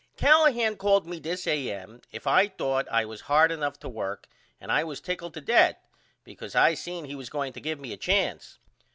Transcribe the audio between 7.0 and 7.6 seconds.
he was going